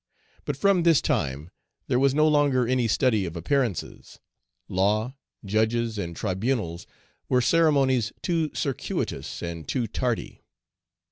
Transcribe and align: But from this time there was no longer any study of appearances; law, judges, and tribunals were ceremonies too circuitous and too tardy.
But 0.45 0.57
from 0.57 0.81
this 0.81 0.99
time 0.99 1.51
there 1.85 1.99
was 1.99 2.15
no 2.15 2.27
longer 2.27 2.65
any 2.67 2.87
study 2.87 3.23
of 3.27 3.35
appearances; 3.35 4.17
law, 4.67 5.15
judges, 5.45 5.99
and 5.99 6.15
tribunals 6.15 6.87
were 7.29 7.39
ceremonies 7.39 8.11
too 8.23 8.49
circuitous 8.55 9.43
and 9.43 9.67
too 9.67 9.85
tardy. 9.85 10.41